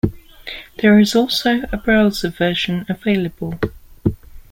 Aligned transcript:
There 0.79 0.97
is 0.99 1.13
also 1.15 1.61
a 1.71 1.77
browser 1.77 2.29
version 2.31 2.87
available. 2.89 3.59